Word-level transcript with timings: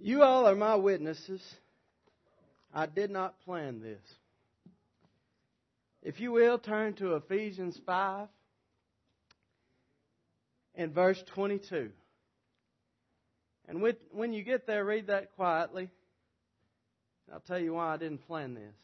You 0.00 0.22
all 0.22 0.46
are 0.46 0.54
my 0.54 0.76
witnesses. 0.76 1.42
I 2.72 2.86
did 2.86 3.10
not 3.10 3.40
plan 3.40 3.80
this. 3.80 4.00
If 6.02 6.20
you 6.20 6.30
will, 6.32 6.58
turn 6.58 6.94
to 6.94 7.16
Ephesians 7.16 7.78
5 7.84 8.28
and 10.76 10.94
verse 10.94 11.22
22. 11.34 11.90
And 13.66 13.82
when 14.12 14.32
you 14.32 14.44
get 14.44 14.66
there, 14.66 14.84
read 14.84 15.08
that 15.08 15.34
quietly. 15.34 15.90
I'll 17.32 17.40
tell 17.40 17.58
you 17.58 17.74
why 17.74 17.92
I 17.94 17.96
didn't 17.96 18.26
plan 18.26 18.54
this. 18.54 18.74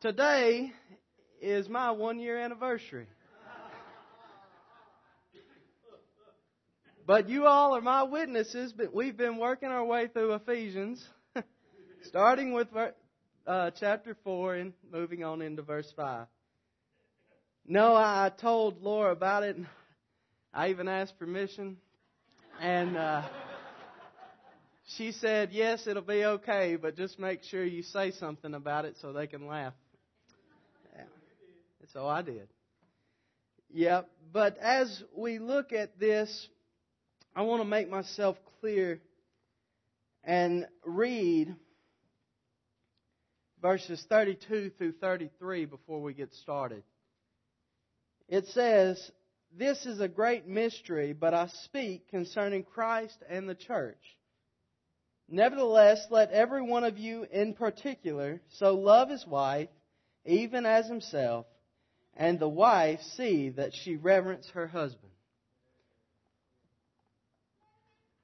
Today 0.00 0.72
is 1.40 1.68
my 1.68 1.90
one 1.90 2.18
year 2.18 2.38
anniversary. 2.38 3.06
But 7.06 7.28
you 7.28 7.46
all 7.46 7.74
are 7.76 7.80
my 7.80 8.04
witnesses. 8.04 8.72
But 8.72 8.94
we've 8.94 9.16
been 9.16 9.38
working 9.38 9.68
our 9.68 9.84
way 9.84 10.06
through 10.06 10.34
Ephesians, 10.34 11.04
starting 12.02 12.52
with 12.52 12.68
uh, 13.46 13.70
chapter 13.80 14.16
4 14.22 14.54
and 14.54 14.72
moving 14.92 15.24
on 15.24 15.42
into 15.42 15.62
verse 15.62 15.92
5. 15.96 16.26
No, 17.66 17.94
I 17.94 18.30
told 18.40 18.82
Laura 18.82 19.12
about 19.12 19.42
it. 19.42 19.56
I 20.52 20.70
even 20.70 20.88
asked 20.88 21.18
permission. 21.18 21.78
And 22.60 22.96
uh, 22.96 23.22
she 24.96 25.12
said, 25.12 25.50
yes, 25.52 25.86
it'll 25.86 26.02
be 26.02 26.24
okay, 26.24 26.76
but 26.76 26.96
just 26.96 27.18
make 27.18 27.42
sure 27.44 27.64
you 27.64 27.82
say 27.82 28.10
something 28.12 28.54
about 28.54 28.84
it 28.84 28.96
so 29.00 29.12
they 29.12 29.26
can 29.26 29.46
laugh. 29.46 29.72
Yeah. 31.94 32.00
So 32.00 32.06
I 32.06 32.22
did. 32.22 32.48
Yep. 33.72 34.10
But 34.32 34.58
as 34.58 35.02
we 35.16 35.38
look 35.38 35.72
at 35.72 35.98
this, 35.98 36.48
I 37.34 37.42
want 37.42 37.62
to 37.62 37.68
make 37.68 37.88
myself 37.88 38.36
clear 38.60 39.00
and 40.24 40.66
read 40.84 41.54
verses 43.62 44.04
32 44.08 44.72
through 44.76 44.92
33 44.92 45.66
before 45.66 46.00
we 46.00 46.14
get 46.14 46.32
started. 46.34 46.82
It 48.28 48.46
says, 48.48 49.10
This 49.56 49.86
is 49.86 50.00
a 50.00 50.08
great 50.08 50.46
mystery, 50.46 51.12
but 51.12 51.34
I 51.34 51.48
speak 51.64 52.08
concerning 52.10 52.64
Christ 52.64 53.16
and 53.28 53.48
the 53.48 53.54
church. 53.54 54.00
Nevertheless, 55.28 56.06
let 56.10 56.32
every 56.32 56.62
one 56.62 56.82
of 56.82 56.98
you 56.98 57.24
in 57.30 57.54
particular 57.54 58.40
so 58.58 58.74
love 58.74 59.10
his 59.10 59.24
wife, 59.26 59.68
even 60.24 60.66
as 60.66 60.88
himself, 60.88 61.46
and 62.16 62.38
the 62.38 62.48
wife 62.48 63.00
see 63.16 63.50
that 63.50 63.72
she 63.74 63.96
reverence 63.96 64.48
her 64.50 64.66
husband. 64.66 65.12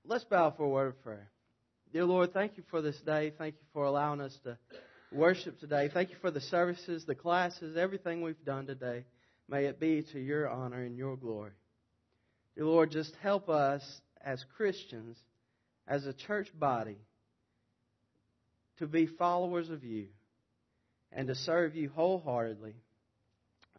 Let's 0.04 0.24
bow 0.24 0.52
for 0.56 0.64
a 0.64 0.68
word 0.68 0.88
of 0.88 1.02
prayer. 1.02 1.30
Dear 1.92 2.04
Lord, 2.04 2.32
thank 2.32 2.56
you 2.56 2.62
for 2.70 2.82
this 2.82 2.98
day. 3.00 3.32
Thank 3.36 3.54
you 3.54 3.66
for 3.72 3.84
allowing 3.84 4.20
us 4.20 4.36
to 4.44 4.58
worship 5.10 5.58
today. 5.58 5.88
Thank 5.92 6.10
you 6.10 6.16
for 6.20 6.30
the 6.30 6.40
services, 6.40 7.04
the 7.04 7.14
classes, 7.14 7.76
everything 7.76 8.22
we've 8.22 8.44
done 8.44 8.66
today. 8.66 9.04
May 9.48 9.66
it 9.66 9.80
be 9.80 10.04
to 10.12 10.20
your 10.20 10.48
honor 10.48 10.82
and 10.82 10.96
your 10.96 11.16
glory. 11.16 11.52
Dear 12.54 12.66
Lord, 12.66 12.90
just 12.90 13.14
help 13.22 13.48
us 13.48 13.82
as 14.24 14.44
Christians, 14.56 15.16
as 15.86 16.06
a 16.06 16.12
church 16.12 16.48
body, 16.58 16.98
to 18.78 18.86
be 18.86 19.06
followers 19.06 19.70
of 19.70 19.84
you 19.84 20.08
and 21.12 21.28
to 21.28 21.34
serve 21.34 21.74
you 21.74 21.88
wholeheartedly. 21.88 22.74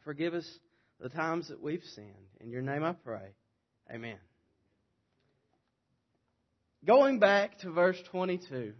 Forgive 0.08 0.36
us 0.36 0.50
the 1.02 1.09
times 1.09 1.50
that 1.50 1.61
we've 1.61 1.83
sinned. 1.83 2.30
In 2.39 2.50
your 2.50 2.61
name 2.61 2.81
I 2.81 2.94
pray. 2.94 3.33
Amen. 3.94 4.16
Going 6.86 7.19
back 7.19 7.59
to 7.59 7.72
verse 7.72 8.01
22 8.12 8.72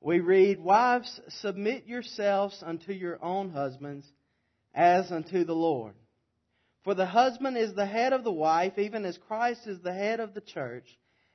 we 0.00 0.20
read, 0.20 0.60
Wives, 0.60 1.20
submit 1.40 1.86
yourselves 1.86 2.62
unto 2.64 2.92
your 2.92 3.18
own 3.20 3.50
husbands 3.50 4.06
as 4.72 5.10
unto 5.10 5.42
the 5.42 5.52
Lord. 5.52 5.94
For 6.84 6.94
the 6.94 7.06
husband 7.06 7.56
is 7.56 7.74
the 7.74 7.84
head 7.84 8.12
of 8.12 8.22
the 8.22 8.30
wife, 8.30 8.78
even 8.78 9.04
as 9.04 9.18
Christ 9.26 9.66
is 9.66 9.80
the 9.80 9.92
head 9.92 10.20
of 10.20 10.32
the 10.32 10.40
church, 10.40 10.86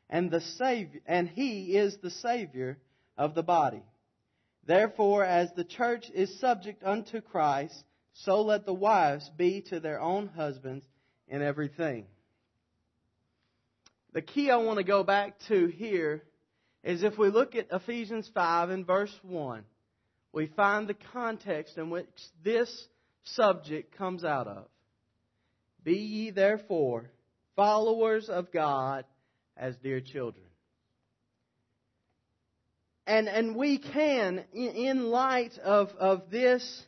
and 0.10 0.32
the 0.32 0.40
Savior, 0.40 1.02
and 1.06 1.28
he 1.28 1.76
is 1.76 1.98
the 1.98 2.12
Savior 2.12 2.78
of 3.18 3.36
the 3.36 3.44
body. 3.44 3.84
Therefore, 4.66 5.26
as 5.26 5.52
the 5.52 5.66
church 5.66 6.10
is 6.14 6.40
subject 6.40 6.82
unto 6.82 7.20
Christ, 7.20 7.84
so 8.24 8.42
let 8.42 8.66
the 8.66 8.74
wives 8.74 9.30
be 9.38 9.62
to 9.70 9.80
their 9.80 10.00
own 10.00 10.28
husbands 10.28 10.86
in 11.28 11.42
everything. 11.42 12.06
The 14.14 14.22
key 14.22 14.50
I 14.50 14.58
want 14.58 14.78
to 14.78 14.86
go 14.86 15.04
back 15.04 15.38
to 15.50 15.68
here 15.68 16.24
is 16.84 17.04
if 17.04 17.18
we 17.18 17.30
look 17.30 17.56
at 17.56 17.68
Ephesians 17.72 18.30
5 18.34 18.70
and 18.70 18.88
verse 18.88 19.14
1, 19.24 19.64
we 20.32 20.48
find 20.48 20.88
the 20.88 20.96
context 21.12 21.78
in 21.78 21.90
which 21.90 22.08
this 22.44 22.88
subject 23.24 23.98
comes 23.98 24.24
out 24.24 24.48
of. 24.48 24.68
Be 25.84 25.98
ye 25.98 26.32
therefore 26.32 27.10
followers 27.56 28.30
of 28.30 28.52
God 28.52 29.06
as 29.58 29.76
dear 29.78 30.00
children. 30.00 30.46
And, 33.08 33.28
and 33.28 33.56
we 33.56 33.78
can, 33.78 34.46
in 34.54 35.10
light 35.10 35.58
of, 35.60 35.90
of 36.00 36.30
this, 36.32 36.86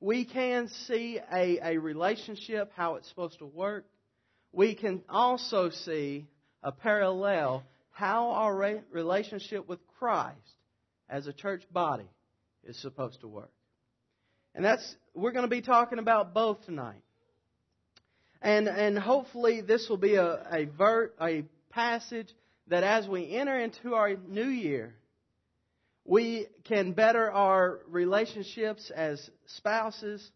we 0.00 0.24
can 0.24 0.68
see 0.86 1.18
a, 1.32 1.74
a 1.74 1.78
relationship, 1.78 2.72
how 2.76 2.96
it's 2.96 3.08
supposed 3.08 3.38
to 3.38 3.46
work. 3.46 3.86
We 4.52 4.74
can 4.74 5.02
also 5.08 5.70
see 5.70 6.26
a 6.62 6.72
parallel 6.72 7.64
how 7.90 8.30
our 8.32 8.82
relationship 8.90 9.66
with 9.66 9.78
Christ 9.98 10.36
as 11.08 11.26
a 11.26 11.32
church 11.32 11.62
body 11.72 12.08
is 12.64 12.76
supposed 12.82 13.20
to 13.22 13.28
work. 13.28 13.50
And 14.54 14.62
that's, 14.64 14.96
we're 15.14 15.32
going 15.32 15.44
to 15.44 15.50
be 15.50 15.62
talking 15.62 15.98
about 15.98 16.34
both 16.34 16.64
tonight. 16.66 17.02
And, 18.42 18.68
and 18.68 18.98
hopefully 18.98 19.62
this 19.62 19.88
will 19.88 19.96
be 19.96 20.16
a, 20.16 20.46
a, 20.50 20.64
ver, 20.66 21.12
a 21.20 21.44
passage 21.70 22.28
that 22.68 22.82
as 22.82 23.08
we 23.08 23.34
enter 23.34 23.58
into 23.58 23.94
our 23.94 24.14
new 24.28 24.48
year, 24.48 24.94
we 26.06 26.46
can 26.64 26.92
better 26.92 27.30
our 27.30 27.80
relationships 27.88 28.90
as 28.94 29.28
spouses, 29.46 30.30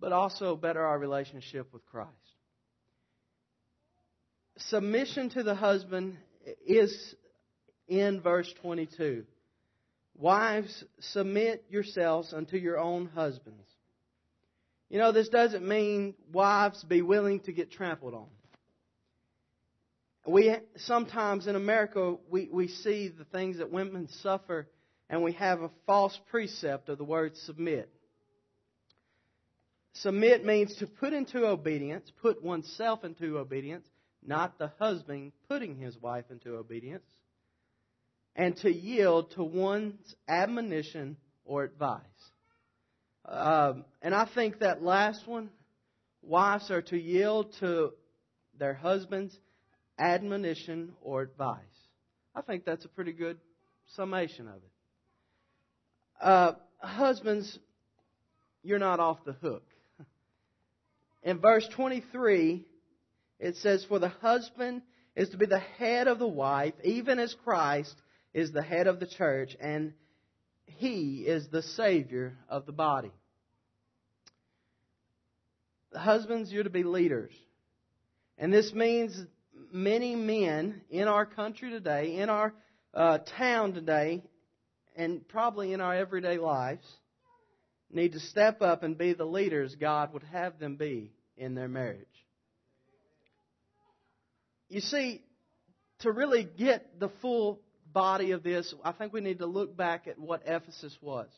but 0.00 0.12
also 0.12 0.56
better 0.56 0.84
our 0.84 0.98
relationship 0.98 1.72
with 1.72 1.84
Christ. 1.86 2.10
Submission 4.56 5.30
to 5.30 5.42
the 5.42 5.54
husband 5.54 6.16
is 6.66 7.14
in 7.86 8.20
verse 8.20 8.52
22. 8.62 9.24
Wives, 10.14 10.84
submit 11.00 11.64
yourselves 11.68 12.32
unto 12.32 12.56
your 12.56 12.78
own 12.78 13.06
husbands. 13.14 13.68
You 14.88 14.98
know, 14.98 15.12
this 15.12 15.28
doesn't 15.28 15.66
mean 15.66 16.14
wives 16.32 16.84
be 16.84 17.02
willing 17.02 17.40
to 17.40 17.52
get 17.52 17.70
trampled 17.70 18.14
on. 18.14 18.28
We 20.26 20.54
sometimes 20.76 21.46
in 21.46 21.56
America 21.56 22.16
we, 22.30 22.48
we 22.52 22.68
see 22.68 23.08
the 23.08 23.24
things 23.24 23.58
that 23.58 23.72
women 23.72 24.08
suffer 24.20 24.68
and 25.10 25.22
we 25.22 25.32
have 25.32 25.62
a 25.62 25.70
false 25.84 26.18
precept 26.30 26.88
of 26.88 26.98
the 26.98 27.04
word 27.04 27.36
submit. 27.36 27.90
Submit 29.94 30.44
means 30.44 30.74
to 30.76 30.86
put 30.86 31.12
into 31.12 31.46
obedience, 31.46 32.10
put 32.22 32.42
oneself 32.42 33.04
into 33.04 33.36
obedience, 33.36 33.86
not 34.24 34.58
the 34.58 34.72
husband 34.78 35.32
putting 35.48 35.76
his 35.76 35.98
wife 35.98 36.24
into 36.30 36.54
obedience, 36.56 37.04
and 38.34 38.56
to 38.58 38.72
yield 38.72 39.32
to 39.32 39.44
one's 39.44 40.14
admonition 40.26 41.16
or 41.44 41.64
advice. 41.64 42.00
Um, 43.26 43.84
and 44.00 44.14
I 44.14 44.26
think 44.34 44.60
that 44.60 44.82
last 44.82 45.26
one, 45.26 45.50
wives 46.22 46.70
are 46.70 46.82
to 46.82 46.98
yield 46.98 47.52
to 47.60 47.92
their 48.58 48.74
husband's 48.74 49.36
admonition 49.98 50.92
or 51.02 51.22
advice. 51.22 51.58
I 52.34 52.42
think 52.42 52.64
that's 52.64 52.84
a 52.84 52.88
pretty 52.88 53.12
good 53.12 53.38
summation 53.94 54.48
of 54.48 54.56
it. 54.56 54.70
Uh, 56.20 56.52
husbands, 56.78 57.58
you're 58.62 58.78
not 58.78 59.00
off 59.00 59.24
the 59.24 59.32
hook. 59.32 59.64
In 61.22 61.38
verse 61.40 61.66
23, 61.74 62.64
it 63.38 63.56
says, 63.56 63.84
For 63.84 63.98
the 63.98 64.08
husband 64.08 64.82
is 65.14 65.28
to 65.30 65.36
be 65.36 65.46
the 65.46 65.58
head 65.58 66.08
of 66.08 66.18
the 66.18 66.28
wife, 66.28 66.74
even 66.84 67.18
as 67.18 67.34
Christ 67.44 67.94
is 68.32 68.52
the 68.52 68.62
head 68.62 68.86
of 68.86 68.98
the 68.98 69.06
church, 69.06 69.56
and 69.60 69.92
he 70.64 71.24
is 71.26 71.48
the 71.48 71.62
Savior 71.62 72.36
of 72.48 72.66
the 72.66 72.72
body. 72.72 73.12
Husbands, 75.94 76.50
you're 76.50 76.64
to 76.64 76.70
be 76.70 76.84
leaders. 76.84 77.32
And 78.38 78.52
this 78.52 78.72
means 78.72 79.14
many 79.72 80.14
men 80.14 80.82
in 80.90 81.08
our 81.08 81.26
country 81.26 81.70
today, 81.70 82.16
in 82.16 82.28
our 82.28 82.52
uh, 82.94 83.18
town 83.38 83.72
today, 83.72 84.22
and 84.94 85.26
probably 85.26 85.72
in 85.72 85.80
our 85.80 85.94
everyday 85.94 86.38
lives, 86.38 86.86
need 87.90 88.12
to 88.12 88.20
step 88.20 88.62
up 88.62 88.82
and 88.82 88.96
be 88.96 89.14
the 89.14 89.24
leaders 89.24 89.74
God 89.74 90.12
would 90.12 90.22
have 90.24 90.58
them 90.58 90.76
be 90.76 91.12
in 91.36 91.54
their 91.54 91.68
marriage. 91.68 92.06
You 94.68 94.80
see, 94.80 95.22
to 96.00 96.10
really 96.10 96.44
get 96.44 96.98
the 96.98 97.10
full 97.20 97.60
body 97.92 98.30
of 98.32 98.42
this, 98.42 98.74
I 98.84 98.92
think 98.92 99.12
we 99.12 99.20
need 99.20 99.38
to 99.38 99.46
look 99.46 99.76
back 99.76 100.06
at 100.06 100.18
what 100.18 100.42
Ephesus 100.46 100.96
was. 101.00 101.28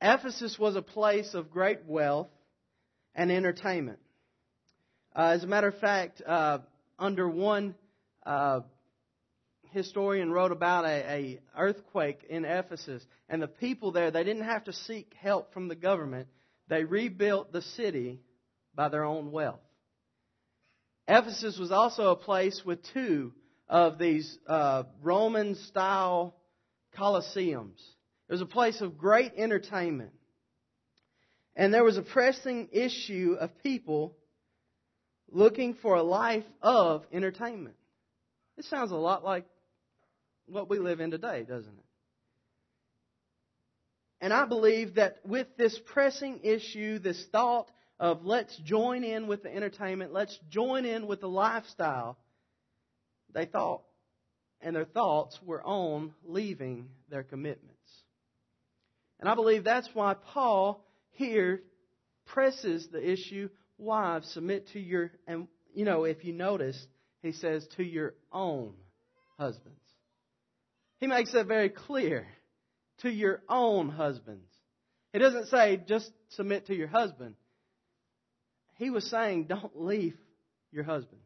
Ephesus 0.00 0.58
was 0.58 0.76
a 0.76 0.82
place 0.82 1.34
of 1.34 1.50
great 1.50 1.84
wealth 1.86 2.28
and 3.14 3.32
entertainment. 3.32 3.98
Uh, 5.14 5.32
as 5.34 5.44
a 5.44 5.46
matter 5.46 5.68
of 5.68 5.78
fact, 5.78 6.22
uh, 6.24 6.58
under 6.98 7.28
one 7.28 7.74
uh, 8.24 8.60
historian 9.70 10.30
wrote 10.30 10.52
about 10.52 10.84
a, 10.84 10.88
a 10.88 11.40
earthquake 11.56 12.24
in 12.28 12.44
Ephesus, 12.44 13.04
and 13.28 13.42
the 13.42 13.48
people 13.48 13.92
there 13.92 14.10
they 14.10 14.24
didn't 14.24 14.44
have 14.44 14.64
to 14.64 14.72
seek 14.72 15.14
help 15.20 15.52
from 15.52 15.68
the 15.68 15.74
government. 15.74 16.28
They 16.68 16.84
rebuilt 16.84 17.52
the 17.52 17.62
city 17.62 18.20
by 18.74 18.88
their 18.88 19.04
own 19.04 19.32
wealth. 19.32 19.60
Ephesus 21.06 21.58
was 21.58 21.72
also 21.72 22.10
a 22.10 22.16
place 22.16 22.62
with 22.64 22.80
two 22.92 23.32
of 23.66 23.98
these 23.98 24.38
uh, 24.46 24.84
Roman 25.02 25.54
style 25.54 26.34
colosseums. 26.96 27.80
It 28.28 28.32
was 28.32 28.42
a 28.42 28.46
place 28.46 28.82
of 28.82 28.98
great 28.98 29.32
entertainment. 29.36 30.12
And 31.56 31.72
there 31.72 31.84
was 31.84 31.96
a 31.96 32.02
pressing 32.02 32.68
issue 32.72 33.36
of 33.40 33.50
people 33.62 34.16
looking 35.30 35.74
for 35.74 35.96
a 35.96 36.02
life 36.02 36.44
of 36.62 37.04
entertainment. 37.12 37.76
It 38.56 38.64
sounds 38.64 38.90
a 38.90 38.96
lot 38.96 39.24
like 39.24 39.44
what 40.46 40.68
we 40.68 40.78
live 40.78 41.00
in 41.00 41.10
today, 41.10 41.44
doesn't 41.48 41.72
it? 41.72 41.84
And 44.20 44.32
I 44.32 44.46
believe 44.46 44.96
that 44.96 45.18
with 45.24 45.46
this 45.56 45.78
pressing 45.92 46.40
issue, 46.42 46.98
this 46.98 47.24
thought 47.30 47.70
of 48.00 48.24
let's 48.24 48.56
join 48.58 49.04
in 49.04 49.26
with 49.26 49.42
the 49.42 49.54
entertainment, 49.54 50.12
let's 50.12 50.36
join 50.50 50.84
in 50.84 51.06
with 51.06 51.20
the 51.20 51.28
lifestyle, 51.28 52.18
they 53.32 53.46
thought, 53.46 53.82
and 54.60 54.74
their 54.74 54.84
thoughts 54.84 55.38
were 55.44 55.62
on 55.62 56.12
leaving 56.24 56.88
their 57.10 57.22
commitments. 57.22 57.74
And 59.20 59.28
I 59.28 59.34
believe 59.34 59.64
that's 59.64 59.88
why 59.94 60.14
Paul 60.14 60.84
here 61.10 61.62
presses 62.26 62.88
the 62.90 63.12
issue 63.12 63.48
wives, 63.78 64.28
submit 64.32 64.68
to 64.72 64.80
your, 64.80 65.10
and 65.26 65.48
you 65.74 65.84
know, 65.84 66.04
if 66.04 66.24
you 66.24 66.32
notice, 66.32 66.86
he 67.22 67.32
says 67.32 67.66
to 67.76 67.82
your 67.84 68.14
own 68.32 68.74
husbands. 69.38 69.78
He 70.98 71.06
makes 71.06 71.32
that 71.32 71.46
very 71.46 71.70
clear. 71.70 72.26
To 73.02 73.10
your 73.10 73.42
own 73.48 73.90
husbands. 73.90 74.50
He 75.12 75.20
doesn't 75.20 75.46
say 75.46 75.80
just 75.86 76.10
submit 76.30 76.66
to 76.66 76.74
your 76.74 76.88
husband. 76.88 77.36
He 78.74 78.90
was 78.90 79.08
saying 79.08 79.44
don't 79.44 79.80
leave 79.80 80.16
your 80.72 80.82
husband. 80.82 81.20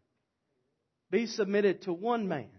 Be 1.10 1.26
submitted 1.26 1.82
to 1.82 1.93
one 1.93 2.28
man. 2.28 2.50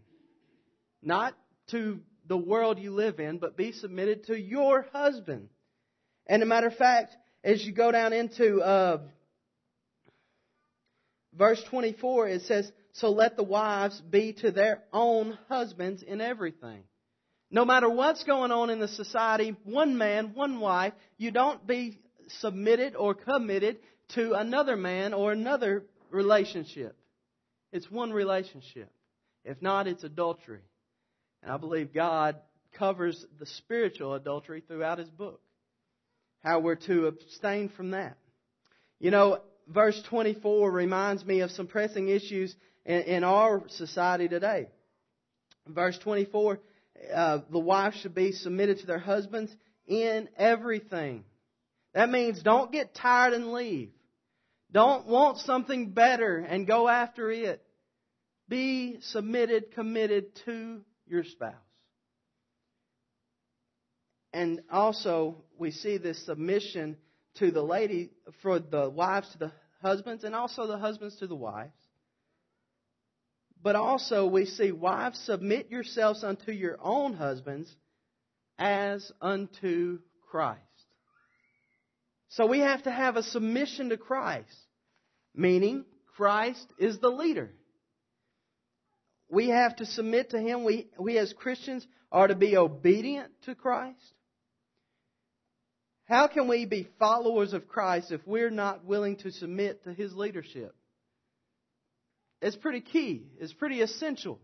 Not 1.04 1.36
to 1.72 2.00
the 2.28 2.38
world 2.38 2.80
you 2.80 2.92
live 2.92 3.19
in, 3.19 3.38
but 3.38 3.56
be 3.56 3.72
submitted 3.72 4.25
to 4.25 4.39
your 4.39 4.88
husband. 4.94 5.50
And 6.25 6.42
a 6.42 6.46
matter 6.46 6.68
of 6.68 6.75
fact, 6.75 7.16
as 7.44 7.63
you 7.63 7.72
go 7.72 7.92
down 7.92 8.13
into 8.13 8.62
uh, 8.62 9.01
verse 11.38 11.62
24, 11.69 12.30
it 12.30 12.41
says, 12.44 12.71
So 12.94 13.09
let 13.09 13.35
the 13.35 13.44
wives 13.44 14.00
be 14.01 14.33
to 14.41 14.51
their 14.51 14.83
own 14.91 15.38
husbands 15.50 16.03
in 16.03 16.21
everything. 16.21 16.83
No 17.51 17.65
matter 17.65 17.89
what's 17.89 18.24
going 18.24 18.51
on 18.51 18.69
in 18.69 18.80
the 18.80 18.88
society, 18.88 19.56
one 19.63 19.97
man, 19.97 20.33
one 20.33 20.59
wife, 20.59 20.94
you 21.18 21.31
don't 21.31 21.65
be 21.68 22.00
submitted 22.39 22.95
or 22.95 23.13
committed 23.13 23.77
to 24.15 24.33
another 24.33 24.75
man 24.75 25.13
or 25.13 25.31
another 25.31 25.85
relationship. 26.09 26.95
It's 27.71 27.89
one 27.91 28.12
relationship. 28.12 28.91
If 29.44 29.62
not, 29.62 29.88
it's 29.88 30.03
adultery. 30.03 30.62
And 31.41 31.51
I 31.51 31.57
believe 31.57 31.94
God 31.94 32.38
covers 32.77 33.24
the 33.39 33.45
spiritual 33.45 34.13
adultery 34.13 34.63
throughout 34.65 35.00
His 35.00 35.09
book. 35.09 35.41
How 36.39 36.59
we're 36.59 36.75
to 36.75 37.07
abstain 37.07 37.69
from 37.69 37.91
that. 37.91 38.18
You 39.00 39.12
know, 39.12 39.39
verse 39.68 40.01
24 40.10 40.71
reminds 40.71 41.25
me 41.25 41.42
of 41.42 41.51
some 41.51 41.68
pressing 41.68 42.10
issues 42.10 42.56
in, 42.86 43.01
in 43.01 43.24
our 43.24 43.63
society 43.69 44.27
today. 44.27 44.68
Verse 45.68 45.98
24 46.00 46.60
uh, 47.13 47.39
the 47.51 47.60
wife 47.60 47.94
should 47.95 48.15
be 48.15 48.31
submitted 48.31 48.80
to 48.80 48.86
their 48.86 49.00
husbands 49.00 49.54
in 49.88 50.30
everything. 50.38 51.24
That 51.94 52.10
means 52.10 52.42
don't 52.42 52.71
get 52.71 52.95
tired 52.95 53.33
and 53.33 53.51
leave. 53.51 53.92
Don't 54.71 55.06
want 55.06 55.38
something 55.39 55.92
better 55.92 56.38
and 56.38 56.65
go 56.65 56.88
after 56.88 57.31
it. 57.31 57.62
Be 58.50 58.98
submitted, 59.01 59.71
committed 59.74 60.36
to 60.45 60.81
your 61.07 61.24
spouse. 61.24 61.54
And 64.33 64.62
also, 64.71 65.44
we 65.60 65.69
see 65.69 65.98
this 65.98 66.25
submission 66.25 66.98
to 67.35 67.51
the 67.51 67.62
lady, 67.62 68.12
for 68.41 68.59
the 68.59 68.89
wives 68.89 69.30
to 69.31 69.38
the 69.38 69.51
husbands, 69.81 70.24
and 70.24 70.35
also 70.35 70.68
the 70.68 70.77
husbands 70.77 71.15
to 71.18 71.27
the 71.27 71.35
wives. 71.35 71.71
But 73.62 73.75
also, 73.75 74.27
we 74.27 74.45
see, 74.45 74.71
wives, 74.71 75.19
submit 75.19 75.71
yourselves 75.71 76.24
unto 76.24 76.51
your 76.51 76.77
own 76.81 77.13
husbands 77.13 77.74
as 78.57 79.09
unto 79.21 80.00
Christ. 80.30 80.59
So 82.30 82.45
we 82.45 82.59
have 82.59 82.83
to 82.83 82.91
have 82.91 83.15
a 83.15 83.24
submission 83.24 83.89
to 83.89 83.97
Christ, 83.97 84.57
meaning 85.33 85.86
Christ 86.18 86.65
is 86.77 87.00
the 87.00 87.09
leader. 87.09 87.51
We 89.29 89.50
have 89.50 89.77
to 89.77 89.86
submit 89.86 90.31
to 90.31 90.39
Him. 90.39 90.63
We, 90.63 90.88
we 91.00 91.18
as 91.18 91.33
Christians 91.33 91.88
are 92.12 92.27
to 92.27 92.36
be 92.36 92.57
obedient 92.57 93.31
to 93.45 93.56
Christ. 93.56 94.13
How 96.13 96.27
can 96.27 96.48
we 96.48 96.65
be 96.65 96.88
followers 97.00 97.54
of 97.54 97.68
Christ 97.68 98.12
if 98.12 98.21
we're 98.27 98.51
not 98.51 98.86
willing 98.86 99.15
to 99.24 99.31
submit 99.31 99.83
to 99.86 99.94
His 99.95 100.13
leadership? 100.13 100.75
It's 102.39 102.56
pretty 102.56 102.81
key. 102.81 103.24
It's 103.39 103.51
pretty 103.51 103.81
essential. 103.81 104.39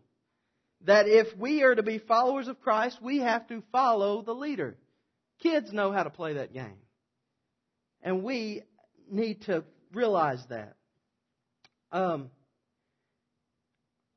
That 0.86 1.08
if 1.08 1.28
we 1.38 1.62
are 1.62 1.76
to 1.76 1.84
be 1.84 2.00
followers 2.00 2.48
of 2.48 2.60
Christ, 2.60 2.98
we 3.04 3.20
have 3.20 3.48
to 3.50 3.62
follow 3.72 4.24
the 4.24 4.34
leader. 4.34 4.78
Kids 5.44 5.72
know 5.72 5.92
how 5.92 6.02
to 6.02 6.10
play 6.10 6.34
that 6.34 6.54
game. 6.54 6.80
And 8.02 8.24
we 8.24 8.64
need 9.08 9.44
to 9.44 9.64
realize 9.94 10.44
that. 10.50 10.74
Um, 11.92 12.32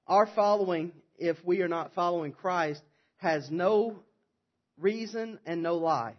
our 0.07 0.27
following, 0.35 0.93
if 1.19 1.37
we 1.45 1.61
are 1.61 1.69
not 1.69 1.93
following 1.93 2.33
Christ, 2.33 2.81
has 3.19 3.51
no 3.51 3.99
reason 4.79 5.39
and 5.45 5.63
no 5.63 5.77
life. 5.77 6.17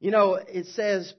You 0.00 0.10
know, 0.10 0.34
it 0.34 0.66
says, 0.66 1.12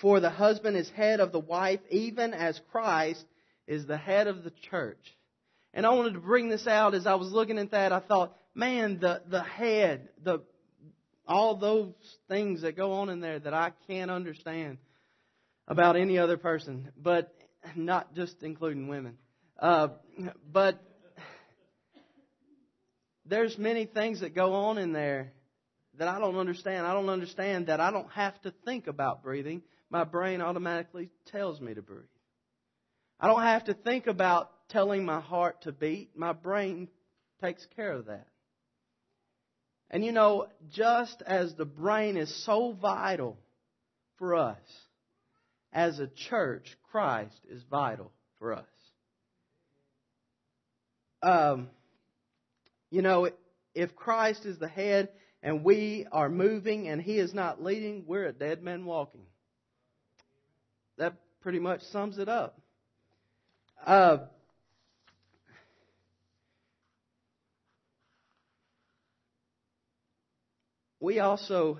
For 0.00 0.20
the 0.20 0.30
husband 0.30 0.76
is 0.76 0.88
head 0.90 1.20
of 1.20 1.32
the 1.32 1.40
wife, 1.40 1.80
even 1.90 2.34
as 2.34 2.60
Christ 2.70 3.24
is 3.66 3.86
the 3.86 3.96
head 3.96 4.26
of 4.26 4.44
the 4.44 4.52
church. 4.70 5.16
And 5.74 5.84
I 5.84 5.90
wanted 5.90 6.14
to 6.14 6.20
bring 6.20 6.48
this 6.48 6.66
out 6.66 6.94
as 6.94 7.06
I 7.06 7.14
was 7.14 7.32
looking 7.32 7.58
at 7.58 7.72
that. 7.72 7.92
I 7.92 8.00
thought, 8.00 8.36
man, 8.54 8.98
the, 9.00 9.22
the 9.28 9.42
head, 9.42 10.08
the, 10.22 10.42
all 11.26 11.56
those 11.56 11.92
things 12.28 12.62
that 12.62 12.76
go 12.76 12.92
on 12.92 13.10
in 13.10 13.20
there 13.20 13.38
that 13.38 13.52
I 13.52 13.72
can't 13.86 14.10
understand 14.10 14.78
about 15.68 15.96
any 15.96 16.18
other 16.18 16.36
person, 16.36 16.92
but 16.96 17.34
not 17.74 18.14
just 18.14 18.42
including 18.42 18.88
women. 18.88 19.18
Uh, 19.58 19.88
but 20.50 20.82
there's 23.26 23.58
many 23.58 23.84
things 23.84 24.20
that 24.20 24.34
go 24.34 24.54
on 24.54 24.78
in 24.78 24.92
there 24.92 25.32
that 25.98 26.08
I 26.08 26.18
don't 26.18 26.36
understand. 26.36 26.86
I 26.86 26.92
don't 26.92 27.08
understand 27.08 27.66
that 27.66 27.80
I 27.80 27.90
don't 27.90 28.10
have 28.12 28.40
to 28.42 28.52
think 28.64 28.86
about 28.86 29.22
breathing. 29.22 29.62
My 29.90 30.04
brain 30.04 30.40
automatically 30.40 31.10
tells 31.26 31.60
me 31.60 31.74
to 31.74 31.82
breathe. 31.82 32.04
I 33.18 33.28
don't 33.28 33.42
have 33.42 33.64
to 33.64 33.74
think 33.74 34.06
about 34.06 34.50
telling 34.68 35.04
my 35.04 35.20
heart 35.20 35.62
to 35.62 35.72
beat. 35.72 36.10
My 36.16 36.32
brain 36.32 36.88
takes 37.40 37.66
care 37.76 37.92
of 37.92 38.06
that. 38.06 38.26
And 39.90 40.04
you 40.04 40.12
know, 40.12 40.48
just 40.70 41.22
as 41.24 41.54
the 41.54 41.64
brain 41.64 42.16
is 42.16 42.44
so 42.44 42.72
vital 42.72 43.38
for 44.18 44.34
us, 44.34 44.58
as 45.72 45.98
a 45.98 46.08
church, 46.08 46.76
Christ 46.90 47.38
is 47.48 47.62
vital 47.70 48.10
for 48.38 48.54
us. 48.54 48.64
Um, 51.22 51.68
you 52.90 53.02
know, 53.02 53.28
if 53.74 53.94
Christ 53.94 54.46
is 54.46 54.58
the 54.58 54.68
head 54.68 55.10
and 55.42 55.64
we 55.64 56.06
are 56.10 56.28
moving 56.28 56.88
and 56.88 57.00
He 57.00 57.18
is 57.18 57.34
not 57.34 57.62
leading, 57.62 58.04
we're 58.06 58.26
a 58.26 58.32
dead 58.32 58.62
man 58.62 58.84
walking. 58.84 59.22
That 60.98 61.14
pretty 61.40 61.58
much 61.58 61.82
sums 61.92 62.18
it 62.18 62.28
up. 62.28 62.58
Uh, 63.84 64.18
we 71.00 71.20
also 71.20 71.78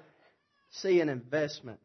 see 0.70 1.00
an 1.00 1.08
investment. 1.08 1.80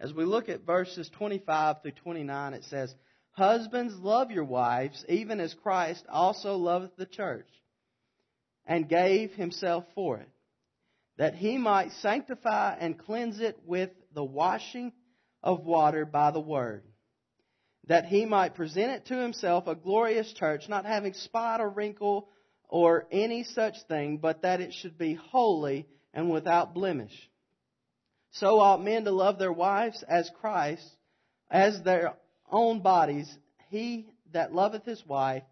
As 0.00 0.12
we 0.12 0.24
look 0.24 0.48
at 0.48 0.66
verses 0.66 1.08
25 1.16 1.82
through 1.82 1.92
29, 1.92 2.54
it 2.54 2.64
says, 2.64 2.92
Husbands, 3.32 3.94
love 3.98 4.30
your 4.30 4.44
wives, 4.44 5.04
even 5.08 5.40
as 5.40 5.54
Christ 5.62 6.04
also 6.10 6.56
loveth 6.56 6.96
the 6.96 7.06
church, 7.06 7.48
and 8.66 8.88
gave 8.88 9.32
himself 9.32 9.84
for 9.94 10.18
it, 10.18 10.28
that 11.16 11.34
he 11.34 11.58
might 11.58 11.92
sanctify 12.00 12.76
and 12.78 12.98
cleanse 12.98 13.40
it 13.40 13.58
with 13.64 13.90
the 14.14 14.24
washing 14.24 14.92
of 15.42 15.64
water 15.64 16.04
by 16.04 16.30
the 16.30 16.40
word, 16.40 16.84
that 17.88 18.06
he 18.06 18.24
might 18.24 18.54
present 18.54 18.90
it 18.90 19.06
to 19.06 19.16
himself 19.16 19.66
a 19.66 19.74
glorious 19.74 20.32
church, 20.32 20.68
not 20.68 20.86
having 20.86 21.12
spot 21.12 21.60
or 21.60 21.68
wrinkle 21.68 22.28
or 22.68 23.06
any 23.12 23.44
such 23.44 23.74
thing, 23.88 24.16
but 24.18 24.42
that 24.42 24.60
it 24.60 24.72
should 24.72 24.96
be 24.96 25.14
holy 25.14 25.86
and 26.14 26.30
without 26.30 26.74
blemish. 26.74 27.12
So 28.32 28.60
ought 28.60 28.82
men 28.82 29.04
to 29.04 29.10
love 29.10 29.38
their 29.38 29.52
wives 29.52 30.02
as 30.08 30.30
Christ, 30.40 30.88
as 31.50 31.82
their 31.82 32.14
own 32.50 32.80
bodies. 32.80 33.30
He 33.68 34.06
that 34.32 34.54
loveth 34.54 34.84
his 34.84 35.04
wife 35.06 35.42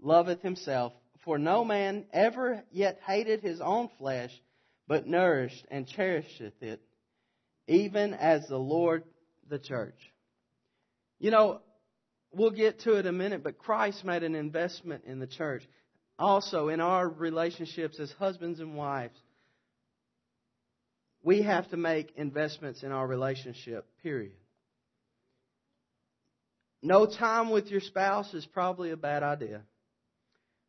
loveth 0.00 0.40
himself. 0.40 0.94
For 1.24 1.38
no 1.38 1.64
man 1.64 2.06
ever 2.12 2.64
yet 2.72 2.98
hated 3.06 3.40
his 3.40 3.60
own 3.60 3.90
flesh, 3.98 4.32
but 4.92 5.06
nourished 5.06 5.64
and 5.70 5.88
cherisheth 5.88 6.62
it, 6.62 6.82
even 7.66 8.12
as 8.12 8.46
the 8.46 8.58
Lord 8.58 9.04
the 9.48 9.58
church. 9.58 9.96
You 11.18 11.30
know, 11.30 11.62
we'll 12.30 12.50
get 12.50 12.80
to 12.80 12.96
it 12.96 13.06
in 13.06 13.06
a 13.06 13.12
minute, 13.12 13.42
but 13.42 13.56
Christ 13.56 14.04
made 14.04 14.22
an 14.22 14.34
investment 14.34 15.04
in 15.06 15.18
the 15.18 15.26
church. 15.26 15.62
Also, 16.18 16.68
in 16.68 16.82
our 16.82 17.08
relationships 17.08 17.98
as 17.98 18.12
husbands 18.18 18.60
and 18.60 18.76
wives, 18.76 19.18
we 21.22 21.40
have 21.40 21.70
to 21.70 21.78
make 21.78 22.12
investments 22.16 22.82
in 22.82 22.92
our 22.92 23.06
relationship, 23.06 23.86
period. 24.02 24.36
No 26.82 27.06
time 27.06 27.48
with 27.48 27.68
your 27.68 27.80
spouse 27.80 28.34
is 28.34 28.44
probably 28.44 28.90
a 28.90 28.98
bad 28.98 29.22
idea. 29.22 29.62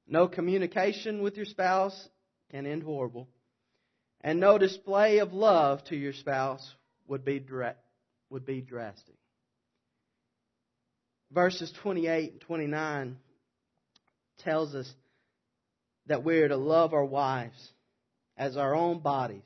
No 0.07 0.29
communication 0.29 1.21
with 1.21 1.35
your 1.35 1.45
spouse 1.45 2.07
can 2.51 2.65
end 2.65 2.83
horrible. 2.83 3.27
And 4.23 4.39
no 4.39 4.57
display 4.57 5.17
of 5.17 5.33
love 5.33 5.83
to 5.85 5.95
your 5.95 6.13
spouse 6.13 6.73
would 7.07 7.25
be 7.25 7.43
would 8.29 8.45
be 8.45 8.61
drastic. 8.61 9.15
Verses 11.31 11.71
28 11.81 12.31
and 12.31 12.41
29 12.41 13.17
tells 14.39 14.75
us 14.75 14.91
that 16.07 16.23
we're 16.23 16.47
to 16.47 16.57
love 16.57 16.93
our 16.93 17.05
wives 17.05 17.71
as 18.37 18.55
our 18.55 18.75
own 18.75 18.99
bodies. 18.99 19.43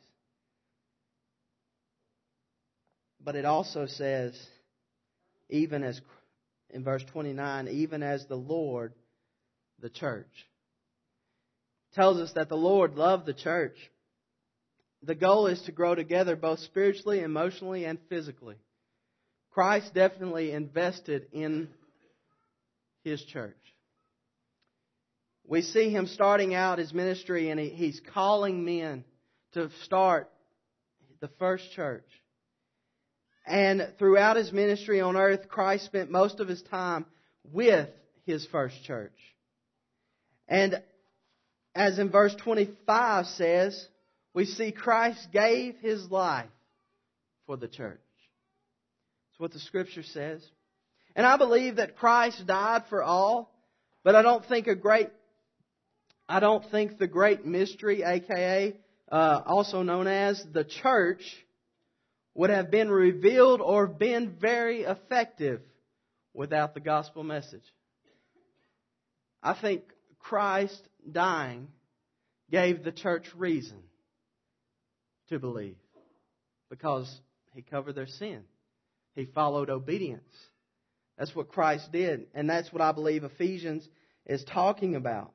But 3.24 3.36
it 3.36 3.46
also 3.46 3.88
says, 3.88 4.34
even 5.50 5.84
as, 5.84 6.00
in 6.70 6.84
verse 6.84 7.04
29, 7.12 7.68
even 7.68 8.04
as 8.04 8.26
the 8.26 8.36
Lord, 8.36 8.94
the 9.80 9.90
church. 9.90 10.48
tells 11.94 12.18
us 12.20 12.32
that 12.34 12.50
the 12.50 12.56
Lord 12.56 12.96
loved 12.96 13.26
the 13.26 13.34
church. 13.34 13.76
The 15.04 15.16
goal 15.16 15.48
is 15.48 15.62
to 15.64 15.72
grow 15.72 15.96
together 15.96 16.36
both 16.36 16.60
spiritually, 16.60 17.22
emotionally, 17.22 17.86
and 17.86 18.00
physically. 18.10 18.56
Christ 19.52 19.94
definitely 19.94 20.52
invested 20.52 21.28
in 21.32 21.70
his 23.04 23.24
church. 23.26 23.56
We 25.48 25.62
see 25.62 25.90
him 25.90 26.08
starting 26.08 26.54
out 26.54 26.78
his 26.78 26.94
ministry 26.94 27.50
and 27.50 27.60
he's 27.60 28.02
calling 28.14 28.66
men 28.66 29.06
to 29.54 29.70
start 29.84 30.30
the 31.22 31.30
first 31.40 31.72
church. 31.72 32.06
And 33.46 33.94
throughout 33.98 34.36
his 34.36 34.52
ministry 34.52 35.00
on 35.00 35.16
earth, 35.16 35.48
Christ 35.48 35.86
spent 35.86 36.12
most 36.12 36.42
of 36.42 36.50
his 36.50 36.62
time 36.64 37.06
with 37.52 37.88
his 38.26 38.46
first 38.48 38.84
church. 38.84 39.18
And 40.50 40.82
as 41.74 41.98
in 41.98 42.12
verse 42.12 42.36
25 42.36 43.26
says, 43.28 43.88
we 44.38 44.46
see 44.46 44.72
Christ 44.72 45.30
gave 45.34 45.78
his 45.78 46.12
life 46.12 46.46
for 47.48 47.58
the 47.58 47.68
church. 47.68 48.00
That's 49.32 49.40
what 49.40 49.52
the 49.52 49.58
scripture 49.58 50.04
says. 50.04 50.48
And 51.16 51.26
I 51.26 51.38
believe 51.38 51.78
that 51.78 51.96
Christ 51.96 52.46
died 52.46 52.84
for 52.88 53.02
all, 53.02 53.52
but 54.04 54.14
I 54.14 54.22
don't 54.22 54.46
think 54.46 54.68
a 54.68 54.76
great, 54.76 55.10
I 56.30 56.40
don't 56.40 56.64
think 56.70 57.00
the 57.00 57.08
great 57.08 57.48
mystery, 57.48 58.04
aka, 58.04 58.76
uh, 59.12 59.42
also 59.44 59.82
known 59.82 60.06
as 60.06 60.46
the 60.54 60.66
church, 60.66 61.24
would 62.36 62.52
have 62.52 62.70
been 62.70 62.92
revealed 62.92 63.60
or 63.60 63.88
been 63.88 64.36
very 64.40 64.82
effective 64.84 65.62
without 66.36 66.76
the 66.76 66.80
gospel 66.80 67.24
message. 67.24 67.66
I 69.42 69.56
think 69.60 69.82
Christ 70.20 70.88
dying 71.12 71.70
gave 72.52 72.84
the 72.84 72.92
church 72.92 73.26
reason 73.36 73.82
to 75.30 75.40
believe 75.40 75.78
because 76.70 77.14
he 77.54 77.62
covered 77.62 77.96
their 77.96 78.08
sin. 78.08 78.44
He 79.16 79.26
followed 79.26 79.70
obedience. 79.70 80.34
That's 81.18 81.36
what 81.36 81.50
Christ 81.50 81.92
did, 81.92 82.28
and 82.36 82.50
that's 82.50 82.72
what 82.72 82.82
I 82.82 82.92
believe 82.92 83.24
Ephesians 83.24 83.88
is 84.26 84.44
talking 84.44 84.96
about 84.96 85.32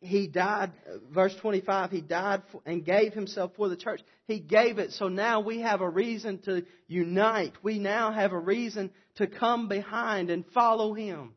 he 0.00 0.26
died, 0.26 0.72
verse 1.12 1.34
25, 1.40 1.90
he 1.90 2.00
died 2.00 2.42
and 2.64 2.84
gave 2.84 3.12
himself 3.12 3.52
for 3.56 3.68
the 3.68 3.76
church. 3.76 4.00
He 4.26 4.40
gave 4.40 4.78
it, 4.78 4.92
so 4.92 5.08
now 5.08 5.40
we 5.40 5.60
have 5.60 5.82
a 5.82 5.88
reason 5.88 6.38
to 6.44 6.64
unite. 6.88 7.52
We 7.62 7.78
now 7.78 8.10
have 8.10 8.32
a 8.32 8.38
reason 8.38 8.90
to 9.16 9.26
come 9.26 9.68
behind 9.68 10.30
and 10.30 10.44
follow 10.54 10.94
him 10.94 11.34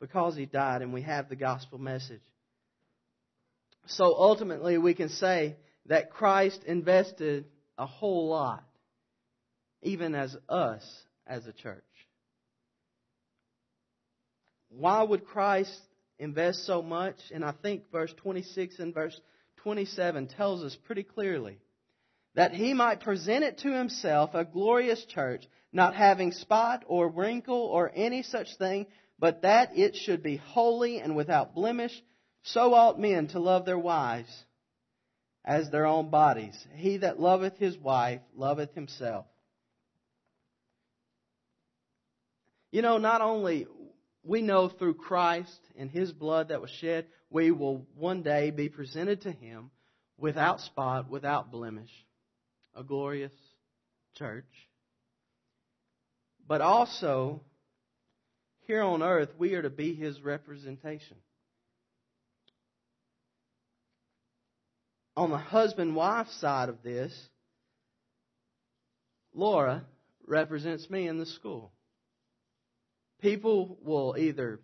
because 0.00 0.36
he 0.36 0.44
died 0.44 0.82
and 0.82 0.92
we 0.92 1.02
have 1.02 1.30
the 1.30 1.36
gospel 1.36 1.78
message. 1.78 2.20
So 3.86 4.04
ultimately, 4.04 4.76
we 4.76 4.94
can 4.94 5.08
say 5.08 5.56
that 5.86 6.10
Christ 6.10 6.62
invested 6.64 7.46
a 7.78 7.86
whole 7.86 8.28
lot, 8.28 8.64
even 9.82 10.14
as 10.14 10.36
us 10.48 10.84
as 11.26 11.46
a 11.46 11.52
church. 11.52 11.82
Why 14.70 15.02
would 15.02 15.26
Christ 15.26 15.78
invest 16.22 16.64
so 16.66 16.82
much. 16.82 17.16
And 17.34 17.44
I 17.44 17.52
think 17.62 17.90
verse 17.90 18.12
26 18.18 18.78
and 18.78 18.94
verse 18.94 19.18
27 19.58 20.28
tells 20.28 20.62
us 20.62 20.76
pretty 20.84 21.02
clearly 21.02 21.58
that 22.34 22.54
he 22.54 22.72
might 22.72 23.00
present 23.00 23.44
it 23.44 23.58
to 23.58 23.76
himself 23.76 24.30
a 24.32 24.44
glorious 24.44 25.04
church, 25.06 25.44
not 25.72 25.94
having 25.94 26.32
spot 26.32 26.84
or 26.86 27.08
wrinkle 27.08 27.60
or 27.60 27.90
any 27.94 28.22
such 28.22 28.56
thing, 28.56 28.86
but 29.18 29.42
that 29.42 29.76
it 29.76 29.96
should 29.96 30.22
be 30.22 30.36
holy 30.36 30.98
and 30.98 31.14
without 31.14 31.54
blemish. 31.54 31.92
So 32.44 32.72
ought 32.72 32.98
men 32.98 33.28
to 33.28 33.40
love 33.40 33.66
their 33.66 33.78
wives 33.78 34.30
as 35.44 35.70
their 35.70 35.86
own 35.86 36.10
bodies. 36.10 36.56
He 36.74 36.98
that 36.98 37.20
loveth 37.20 37.58
his 37.58 37.76
wife 37.76 38.20
loveth 38.34 38.74
himself. 38.74 39.26
You 42.70 42.80
know, 42.80 42.96
not 42.96 43.20
only 43.20 43.66
we 44.24 44.40
know 44.40 44.68
through 44.68 44.94
Christ 44.94 45.60
and 45.76 45.90
His 45.90 46.12
blood 46.12 46.48
that 46.48 46.60
was 46.60 46.70
shed, 46.70 47.06
we 47.30 47.50
will 47.50 47.86
one 47.96 48.22
day 48.22 48.50
be 48.50 48.68
presented 48.68 49.22
to 49.22 49.32
Him 49.32 49.70
without 50.16 50.60
spot, 50.60 51.10
without 51.10 51.50
blemish, 51.50 51.90
a 52.74 52.82
glorious 52.82 53.32
church. 54.16 54.46
But 56.46 56.60
also, 56.60 57.42
here 58.66 58.82
on 58.82 59.02
earth, 59.02 59.30
we 59.38 59.54
are 59.54 59.62
to 59.62 59.70
be 59.70 59.94
His 59.94 60.20
representation. 60.22 61.16
On 65.16 65.30
the 65.30 65.38
husband 65.38 65.94
wife 65.94 66.28
side 66.40 66.68
of 66.68 66.82
this, 66.82 67.12
Laura 69.34 69.84
represents 70.26 70.88
me 70.88 71.06
in 71.06 71.18
the 71.18 71.26
school. 71.26 71.72
People 73.20 73.78
will 73.82 74.16
either 74.18 74.60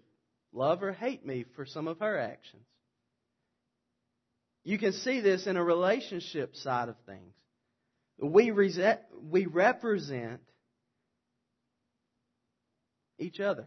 love 0.52 0.82
or 0.82 0.92
hate 0.92 1.24
me 1.24 1.44
for 1.54 1.66
some 1.66 1.86
of 1.86 2.00
her 2.00 2.18
actions. 2.18 2.64
You 4.64 4.78
can 4.78 4.92
see 4.92 5.20
this 5.20 5.46
in 5.46 5.56
a 5.56 5.64
relationship 5.64 6.56
side 6.56 6.88
of 6.88 6.96
things. 7.06 7.34
We, 8.20 8.50
resent, 8.50 9.00
we 9.22 9.46
represent 9.46 10.40
each 13.18 13.40
other. 13.40 13.66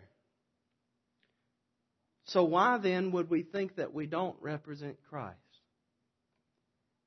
So, 2.25 2.43
why 2.43 2.77
then 2.77 3.11
would 3.11 3.29
we 3.29 3.43
think 3.43 3.77
that 3.77 3.93
we 3.93 4.05
don't 4.05 4.35
represent 4.41 4.97
Christ? 5.09 5.37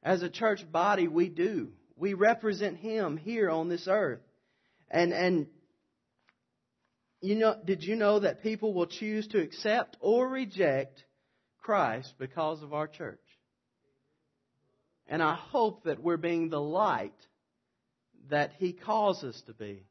As 0.04 0.22
a 0.22 0.28
church 0.28 0.70
body, 0.70 1.08
we 1.08 1.30
do. 1.30 1.72
We 1.96 2.12
represent 2.12 2.76
Him 2.76 3.16
here 3.16 3.48
on 3.50 3.68
this 3.68 3.88
earth. 3.88 4.20
And, 4.90 5.12
and 5.12 5.46
you 7.22 7.36
know, 7.36 7.56
did 7.64 7.82
you 7.82 7.96
know 7.96 8.20
that 8.20 8.42
people 8.42 8.74
will 8.74 8.86
choose 8.86 9.26
to 9.28 9.40
accept 9.40 9.96
or 10.00 10.28
reject 10.28 11.02
Christ 11.62 12.12
because 12.18 12.62
of 12.62 12.74
our 12.74 12.86
church? 12.86 13.18
And 15.08 15.22
I 15.22 15.34
hope 15.34 15.84
that 15.84 16.02
we're 16.02 16.18
being 16.18 16.50
the 16.50 16.60
light 16.60 17.14
that 18.28 18.52
He 18.58 18.74
calls 18.74 19.24
us 19.24 19.40
to 19.46 19.54
be 19.54 19.84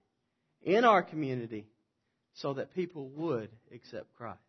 in 0.62 0.86
our 0.86 1.02
community 1.02 1.66
so 2.36 2.54
that 2.54 2.74
people 2.76 3.10
would 3.10 3.50
accept 3.74 4.14
Christ. 4.16 4.40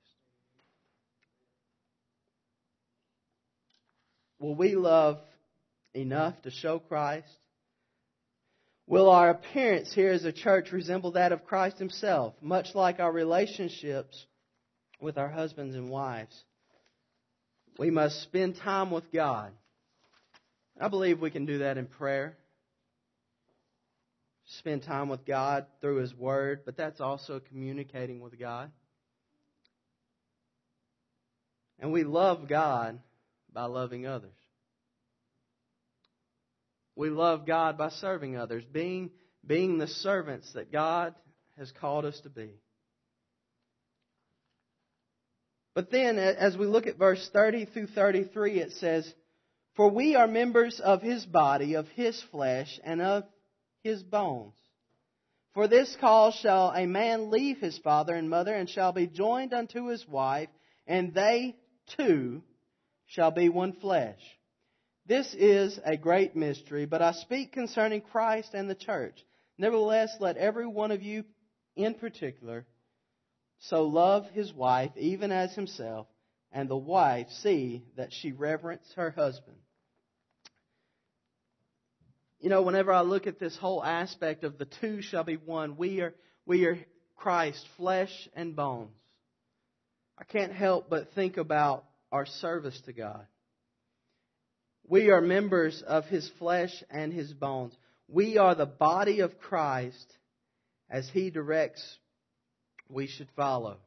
Will 4.39 4.55
we 4.55 4.75
love 4.75 5.21
enough 5.95 6.41
to 6.43 6.51
show 6.51 6.79
Christ? 6.79 7.29
Will 8.87 9.09
our 9.09 9.31
appearance 9.31 9.95
here 9.95 10.13
as 10.13 10.25
a 10.25 10.33
church 10.33 10.71
resemble 10.71 11.13
that 11.13 11.33
of 11.33 11.47
Christ 11.47 11.79
Himself, 11.79 12.35
much 12.43 12.75
like 12.75 13.01
our 13.01 13.13
relationships 13.13 14.27
with 15.01 15.17
our 15.17 15.29
husbands 15.29 15.75
and 15.75 15.89
wives? 15.89 16.39
We 17.79 17.91
must 17.91 18.23
spend 18.23 18.57
time 18.57 18.91
with 18.91 19.11
God. 19.11 19.53
I 20.79 20.89
believe 20.89 21.21
we 21.21 21.31
can 21.31 21.47
do 21.47 21.59
that 21.59 21.79
in 21.79 21.87
prayer. 21.87 22.37
Spend 24.59 24.83
time 24.83 25.09
with 25.09 25.25
God 25.25 25.67
through 25.81 25.97
His 25.97 26.15
Word, 26.15 26.61
but 26.67 26.77
that's 26.77 27.01
also 27.01 27.41
communicating 27.41 28.21
with 28.21 28.39
God. 28.39 28.71
And 31.79 31.93
we 31.93 32.05
love 32.05 32.49
God 32.49 33.01
by 33.53 33.65
loving 33.65 34.07
others. 34.07 34.33
We 36.97 37.11
love 37.11 37.47
God 37.47 37.77
by 37.77 37.91
serving 37.91 38.37
others, 38.37 38.65
being, 38.65 39.11
being 39.47 39.79
the 39.79 39.89
servants 39.89 40.53
that 40.55 40.73
God 40.73 41.15
has 41.59 41.73
called 41.81 42.05
us 42.05 42.19
to 42.21 42.31
be. 42.31 42.51
But 45.75 45.91
then, 45.91 46.19
as 46.19 46.57
we 46.57 46.67
look 46.67 46.87
at 46.87 46.99
verse 46.99 47.29
30 47.33 47.67
through 47.67 47.89
33, 47.89 48.61
it 48.61 48.73
says, 48.73 49.13
For 49.75 49.91
we 49.91 50.15
are 50.15 50.29
members 50.29 50.79
of 50.79 51.03
his 51.03 51.27
body, 51.27 51.75
of 51.75 51.89
his 51.89 52.23
flesh, 52.31 52.79
and 52.85 53.03
of 53.03 53.25
his 53.83 54.03
bones. 54.03 54.55
For 55.53 55.67
this 55.67 55.97
cause 56.01 56.35
shall 56.35 56.71
a 56.71 56.87
man 56.87 57.31
leave 57.31 57.59
his 57.59 57.79
father 57.79 58.15
and 58.15 58.31
mother, 58.31 58.55
and 58.55 58.71
shall 58.71 58.93
be 58.93 59.09
joined 59.09 59.53
unto 59.53 59.87
his 59.87 60.07
wife, 60.07 60.49
and 60.87 61.13
they 61.13 61.57
two 61.97 62.43
shall 63.07 63.33
be 63.33 63.49
one 63.49 63.73
flesh. 63.73 64.21
This 65.07 65.35
is 65.35 65.79
a 65.85 65.97
great 65.97 66.35
mystery, 66.35 66.87
but 66.87 67.03
I 67.03 67.13
speak 67.13 67.53
concerning 67.53 68.01
Christ 68.01 68.55
and 68.55 68.71
the 68.71 68.75
church. 68.75 69.23
Nevertheless, 69.59 70.17
let 70.19 70.37
every 70.39 70.67
one 70.67 70.91
of 70.91 71.03
you 71.03 71.25
in 71.77 71.95
particular 71.95 72.65
so 73.59 73.85
love 73.85 74.27
his 74.31 74.53
wife 74.53 74.93
even 74.97 75.31
as 75.31 75.55
himself, 75.55 76.07
and 76.53 76.69
the 76.69 76.77
wife 76.77 77.29
see 77.43 77.85
that 77.97 78.13
she 78.13 78.33
reverence 78.33 78.87
her 78.97 79.11
husband. 79.11 79.57
You 82.41 82.51
know, 82.51 82.63
whenever 82.63 82.93
I 82.93 83.03
look 83.03 83.27
at 83.27 83.39
this 83.39 83.57
whole 83.57 83.83
aspect 83.83 84.45
of 84.45 84.59
the 84.59 84.67
two 84.67 85.01
shall 85.01 85.25
be 85.25 85.37
one, 85.37 85.77
we 85.77 86.01
are, 86.01 86.15
we 86.45 86.67
are 86.67 86.79
Christ, 87.17 87.67
flesh 87.77 88.29
and 88.35 88.55
bones. 88.55 88.91
I 90.19 90.25
can't 90.25 90.53
help 90.53 90.89
but 90.91 91.15
think 91.15 91.37
about 91.37 91.85
our 92.13 92.27
service 92.27 92.81
to 92.83 92.93
God. 92.93 93.27
We 94.87 95.11
are 95.11 95.21
members 95.21 95.83
of 95.87 96.05
his 96.07 96.31
flesh 96.39 96.73
and 96.91 97.13
his 97.13 97.33
bones. 97.33 97.75
We 98.09 98.37
are 98.39 98.55
the 98.55 98.67
body 98.67 99.21
of 99.21 99.39
Christ 99.39 100.13
as 100.91 101.09
he 101.09 101.31
directs 101.31 101.83
we 102.89 103.07
should 103.07 103.29
follow. 103.35 103.79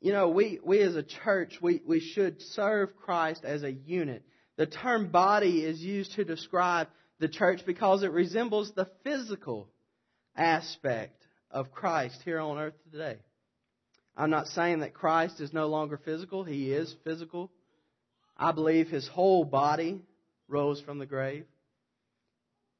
You 0.00 0.12
know, 0.12 0.28
we, 0.28 0.60
we 0.64 0.80
as 0.80 0.96
a 0.96 1.02
church, 1.02 1.58
we, 1.60 1.82
we 1.86 2.00
should 2.00 2.40
serve 2.40 2.96
Christ 2.96 3.44
as 3.44 3.62
a 3.62 3.72
unit. 3.72 4.22
The 4.56 4.66
term 4.66 5.10
body 5.10 5.64
is 5.64 5.80
used 5.80 6.12
to 6.14 6.24
describe 6.24 6.88
the 7.18 7.28
church 7.28 7.62
because 7.66 8.02
it 8.02 8.12
resembles 8.12 8.72
the 8.72 8.88
physical 9.04 9.68
aspect 10.36 11.22
of 11.50 11.72
Christ 11.72 12.20
here 12.24 12.40
on 12.40 12.58
earth 12.58 12.74
today. 12.90 13.16
I'm 14.16 14.30
not 14.30 14.48
saying 14.48 14.80
that 14.80 14.94
Christ 14.94 15.40
is 15.40 15.52
no 15.52 15.66
longer 15.66 15.98
physical. 16.02 16.44
He 16.44 16.72
is 16.72 16.94
physical. 17.04 17.50
I 18.40 18.52
believe 18.52 18.88
his 18.88 19.06
whole 19.06 19.44
body 19.44 20.00
rose 20.48 20.80
from 20.80 20.98
the 20.98 21.04
grave. 21.04 21.44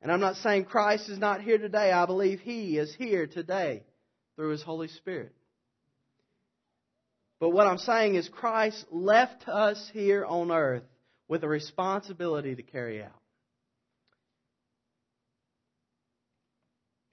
And 0.01 0.11
I'm 0.11 0.21
not 0.21 0.37
saying 0.37 0.65
Christ 0.65 1.11
is 1.11 1.19
not 1.19 1.43
here 1.43 1.59
today. 1.59 1.93
I 1.93 2.07
believe 2.07 2.41
he 2.41 2.79
is 2.79 2.95
here 2.95 3.27
today 3.27 3.83
through 4.35 4.53
his 4.53 4.63
Holy 4.63 4.89
Spirit. 4.89 5.35
But 7.39 7.51
what 7.51 7.67
I'm 7.67 7.77
saying 7.77 8.15
is 8.15 8.27
Christ 8.31 8.87
left 8.91 9.47
us 9.49 9.91
here 9.93 10.25
on 10.25 10.51
earth 10.51 10.83
with 11.29 11.45
a 11.45 11.49
responsibility 11.49 12.55
to 12.55 12.63
carry 12.63 13.03
out. 13.03 13.13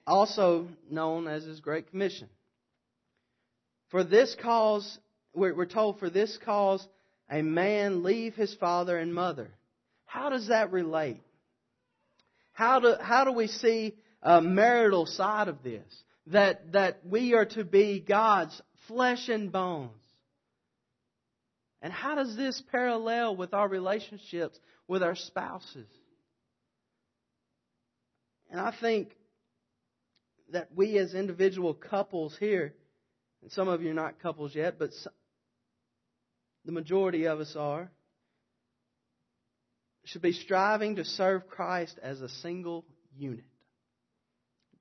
Also 0.06 0.70
known 0.90 1.28
as 1.28 1.44
his 1.44 1.60
Great 1.60 1.90
Commission. 1.90 2.30
For 3.90 4.06
this 4.06 4.34
cause, 4.42 4.98
we're 5.34 5.66
told, 5.66 6.00
for 6.00 6.10
this 6.10 6.38
cause, 6.46 6.86
a 7.30 7.42
man 7.42 8.04
leave 8.04 8.36
his 8.36 8.54
father 8.56 8.98
and 8.98 9.14
mother. 9.14 9.50
How 10.06 10.30
does 10.30 10.48
that 10.48 10.72
relate? 10.72 11.22
How 12.54 12.80
do, 12.80 12.96
how 13.00 13.26
do 13.26 13.32
we 13.32 13.48
see 13.48 13.96
a 14.22 14.42
marital 14.42 15.06
side 15.06 15.48
of 15.48 15.64
this? 15.64 16.04
That, 16.28 16.74
that 16.74 17.06
we 17.06 17.34
are 17.34 17.46
to 17.46 17.64
be 17.64 18.00
God's 18.00 18.62
flesh 18.88 19.30
and 19.30 19.52
bones. 19.52 19.92
And 21.82 21.94
how 21.94 22.16
does 22.16 22.36
this 22.36 22.62
parallel 22.72 23.36
with 23.36 23.54
our 23.54 23.68
relationships 23.68 24.60
with 24.88 25.04
our 25.04 25.16
spouses? 25.16 25.88
And 28.50 28.60
I 28.60 28.74
think 28.82 29.16
that 30.52 30.70
we 30.76 30.98
as 30.98 31.14
individual 31.14 31.74
couples 31.74 32.36
here 32.40 32.74
and 33.42 33.52
some 33.52 33.68
of 33.68 33.82
you 33.82 33.92
are 33.92 33.96
not 33.96 34.20
couples 34.20 34.56
yet, 34.56 34.80
but 34.80 34.90
the 36.68 36.74
majority 36.74 37.26
of 37.28 37.40
us 37.40 37.56
are, 37.56 37.90
should 40.04 40.22
be 40.22 40.34
striving 40.34 40.98
to 40.98 41.06
serve 41.06 41.48
Christ 41.48 41.98
as 42.04 42.22
a 42.22 42.28
single 42.28 42.86
unit. 43.16 43.46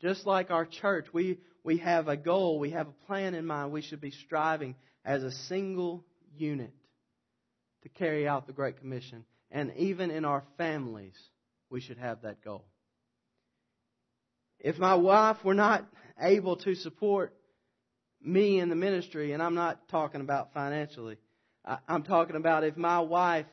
Just 0.03 0.27
like 0.27 0.51
our 0.51 0.67
church, 0.67 1.07
we, 1.13 1.39
we 1.63 1.79
have 1.79 2.09
a 2.09 2.17
goal, 2.17 2.59
we 2.59 2.71
have 2.71 2.89
a 2.89 3.07
plan 3.07 3.35
in 3.35 3.47
mind. 3.47 3.71
We 3.71 3.83
should 3.83 4.01
be 4.01 4.11
striving 4.11 4.75
as 5.05 5.23
a 5.23 5.31
single 5.31 6.05
unit 6.37 6.75
to 7.85 7.89
carry 7.89 8.27
out 8.27 8.49
the 8.49 8.53
Great 8.53 8.81
Commission. 8.81 9.25
And 9.53 9.73
even 9.77 10.11
in 10.11 10.25
our 10.25 10.43
families, 10.59 11.15
we 11.71 11.81
should 11.81 11.99
have 11.99 12.23
that 12.23 12.43
goal. 12.43 12.65
If 14.59 14.77
my 14.77 14.97
wife 14.97 15.37
were 15.45 15.55
not 15.55 15.87
able 16.21 16.57
to 16.57 16.75
support 16.75 17.33
me 18.21 18.59
in 18.59 18.71
the 18.71 18.75
ministry, 18.75 19.33
and 19.33 19.43
I'm 19.43 19.55
not 19.55 19.89
talking 19.89 20.21
about 20.21 20.53
financially. 20.53 21.19
I'm 21.89 22.03
talking 22.03 22.37
about 22.37 22.65
if 22.65 22.77
my 22.77 23.01
wife 23.01 23.47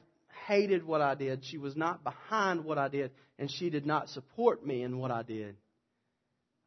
hated 0.47 0.86
what 0.86 1.02
I 1.02 1.15
did, 1.15 1.43
she 1.45 1.58
was 1.58 1.76
not 1.76 2.04
behind 2.04 2.63
what 2.63 2.78
I 2.78 2.88
did, 2.88 3.12
and 3.39 3.49
she 3.49 3.69
did 3.69 3.86
not 3.86 4.10
support 4.10 4.65
me 4.65 4.84
in 4.84 4.99
what 4.99 5.12
I 5.12 5.23
did, 5.23 5.56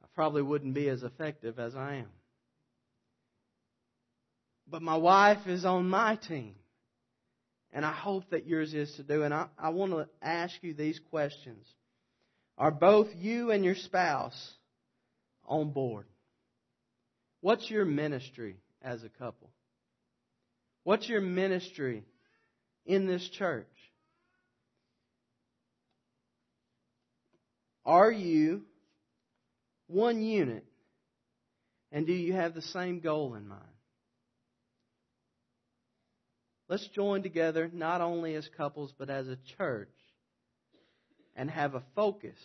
I 0.03 0.07
probably 0.15 0.43
wouldn't 0.43 0.75
be 0.75 0.89
as 0.89 1.03
effective 1.03 1.59
as 1.59 1.77
I 1.77 1.97
am. 1.97 2.11
But 4.69 4.83
my 4.83 4.97
wife 4.97 5.47
is 5.47 5.65
on 5.65 5.89
my 5.89 6.17
team. 6.17 6.55
And 7.73 7.85
I 7.85 7.93
hope 7.93 8.31
that 8.31 8.47
yours 8.47 8.73
is 8.73 8.93
to 8.97 9.03
do. 9.03 9.23
And 9.23 9.35
I, 9.35 9.47
I 9.59 9.69
want 9.69 9.93
to 9.93 10.09
ask 10.23 10.55
you 10.63 10.75
these 10.75 10.99
questions. 11.11 11.67
Are 12.59 12.71
both 12.71 13.09
you 13.15 13.51
and 13.51 13.65
your 13.65 13.75
spouse 13.75 14.55
on 15.45 15.71
board? 15.71 16.07
What's 17.43 17.71
your 17.71 17.85
ministry 17.85 18.57
as 18.81 19.05
a 19.05 19.09
couple? 19.09 19.51
What's 20.87 21.09
your 21.09 21.21
ministry 21.21 22.05
in 22.85 23.09
this 23.09 23.29
church? 23.31 23.67
Are 27.85 28.13
you 28.13 28.63
one 29.89 30.23
unit? 30.23 30.65
And 31.91 32.07
do 32.07 32.13
you 32.13 32.35
have 32.35 32.55
the 32.55 32.63
same 32.63 33.01
goal 33.01 33.35
in 33.35 33.49
mind? 33.49 33.63
Let's 36.69 36.87
join 36.95 37.25
together, 37.25 37.69
not 37.73 38.01
only 38.01 38.37
as 38.37 38.49
couples, 38.57 38.95
but 38.97 39.11
as 39.11 39.27
a 39.27 39.39
church, 39.59 39.91
and 41.35 41.51
have 41.51 41.75
a 41.75 41.83
focus 41.97 42.39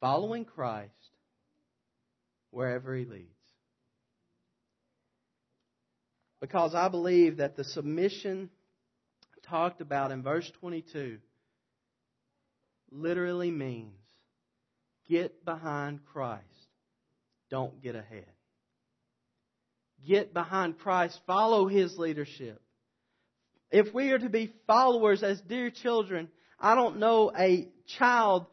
following 0.00 0.44
Christ 0.44 0.90
wherever 2.50 2.96
He 2.96 3.04
leads. 3.04 3.39
Because 6.40 6.74
I 6.74 6.88
believe 6.88 7.38
that 7.38 7.56
the 7.56 7.64
submission 7.64 8.50
talked 9.46 9.80
about 9.80 10.10
in 10.10 10.22
verse 10.22 10.50
22 10.60 11.18
literally 12.90 13.50
means 13.50 13.94
get 15.08 15.44
behind 15.44 16.00
Christ, 16.06 16.44
don't 17.50 17.82
get 17.82 17.94
ahead. 17.94 18.26
Get 20.06 20.32
behind 20.32 20.78
Christ, 20.78 21.20
follow 21.26 21.66
His 21.66 21.98
leadership. 21.98 22.62
If 23.70 23.92
we 23.92 24.10
are 24.12 24.18
to 24.18 24.30
be 24.30 24.52
followers 24.66 25.22
as 25.22 25.40
dear 25.42 25.70
children, 25.70 26.28
I 26.58 26.74
don't 26.74 26.98
know 26.98 27.30
a 27.36 27.68
child 27.98 28.46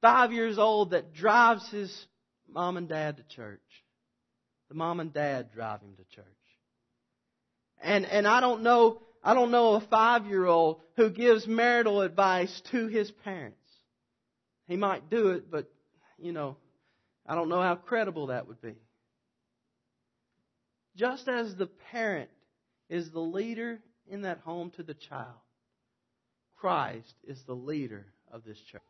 five 0.00 0.32
years 0.32 0.58
old 0.58 0.90
that 0.90 1.14
drives 1.14 1.66
his 1.70 2.06
mom 2.48 2.76
and 2.76 2.88
dad 2.88 3.18
to 3.18 3.22
church. 3.34 3.60
The 4.68 4.74
mom 4.74 5.00
and 5.00 5.12
dad 5.12 5.52
drive 5.52 5.80
him 5.80 5.94
to 5.96 6.16
church. 6.16 6.26
And 7.82 8.06
and 8.06 8.26
I 8.26 8.40
don't 8.40 8.62
know 8.62 9.00
I 9.22 9.34
don't 9.34 9.50
know 9.50 9.74
a 9.74 9.80
five 9.80 10.26
year 10.26 10.46
old 10.46 10.80
who 10.96 11.10
gives 11.10 11.46
marital 11.46 12.02
advice 12.02 12.62
to 12.70 12.86
his 12.88 13.10
parents. 13.24 13.58
He 14.66 14.76
might 14.76 15.10
do 15.10 15.30
it, 15.30 15.50
but 15.50 15.70
you 16.18 16.32
know, 16.32 16.56
I 17.26 17.34
don't 17.34 17.48
know 17.48 17.60
how 17.60 17.76
credible 17.76 18.28
that 18.28 18.48
would 18.48 18.60
be. 18.60 18.74
Just 20.96 21.28
as 21.28 21.54
the 21.56 21.68
parent 21.90 22.30
is 22.88 23.10
the 23.10 23.20
leader 23.20 23.80
in 24.08 24.22
that 24.22 24.38
home 24.38 24.70
to 24.76 24.82
the 24.82 24.94
child, 24.94 25.40
Christ 26.56 27.14
is 27.26 27.40
the 27.46 27.54
leader 27.54 28.06
of 28.30 28.44
this 28.44 28.58
church. 28.70 28.82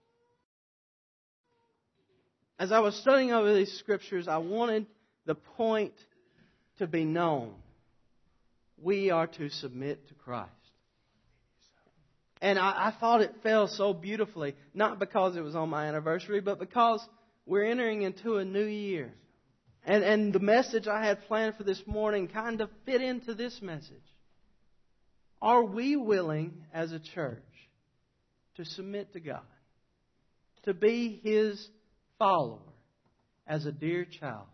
As 2.58 2.72
I 2.72 2.80
was 2.80 2.94
studying 2.96 3.32
over 3.32 3.54
these 3.54 3.72
scriptures, 3.78 4.28
I 4.28 4.38
wanted 4.38 4.86
the 5.26 5.34
point 5.34 5.94
to 6.78 6.86
be 6.86 7.04
known. 7.04 7.54
We 8.82 9.10
are 9.10 9.26
to 9.28 9.48
submit 9.48 10.08
to 10.08 10.14
Christ. 10.14 10.50
And 12.40 12.58
I, 12.58 12.88
I, 12.88 12.94
thought 12.98 13.20
it 13.20 13.32
fell 13.44 13.68
so 13.68 13.94
beautifully, 13.94 14.56
not 14.74 14.98
because 14.98 15.36
it 15.36 15.42
was 15.42 15.54
on 15.54 15.68
my 15.68 15.86
anniversary, 15.86 16.40
but 16.40 16.58
because 16.58 17.00
we're 17.46 17.64
entering 17.64 18.02
into 18.02 18.38
a 18.38 18.44
new 18.44 18.64
year. 18.64 19.14
And, 19.84 20.02
and 20.02 20.32
the 20.32 20.40
message 20.40 20.88
I 20.88 21.04
had 21.04 21.24
planned 21.26 21.56
for 21.56 21.62
this 21.62 21.82
morning 21.86 22.26
kind 22.26 22.60
of 22.60 22.68
fit 22.84 23.00
into 23.00 23.34
this 23.34 23.62
message. 23.62 23.94
Are 25.40 25.64
we 25.64 25.96
willing 25.96 26.64
as 26.74 26.90
a 26.90 26.98
church 26.98 27.42
to 28.56 28.64
submit 28.64 29.12
to 29.12 29.20
God, 29.20 29.40
to 30.64 30.74
be 30.74 31.20
His 31.22 31.68
follower 32.18 32.58
as 33.46 33.66
a 33.66 33.72
dear 33.72 34.04
child? 34.04 34.46